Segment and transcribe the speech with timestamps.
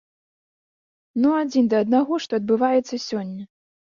[1.25, 3.43] Ну адзін да аднаго, што адбываецца сёння.